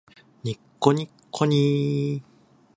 [0.43, 2.23] にっこにっこにー